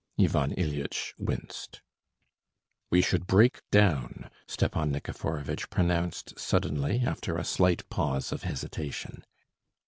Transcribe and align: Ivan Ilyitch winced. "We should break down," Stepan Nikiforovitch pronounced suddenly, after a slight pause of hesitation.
Ivan 0.19 0.51
Ilyitch 0.55 1.13
winced. 1.19 1.83
"We 2.89 3.03
should 3.03 3.27
break 3.27 3.61
down," 3.69 4.31
Stepan 4.47 4.91
Nikiforovitch 4.93 5.69
pronounced 5.69 6.39
suddenly, 6.39 7.01
after 7.01 7.37
a 7.37 7.43
slight 7.45 7.87
pause 7.91 8.31
of 8.31 8.41
hesitation. 8.41 9.23